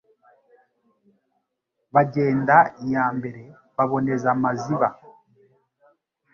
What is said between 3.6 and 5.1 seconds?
baboneza Maziba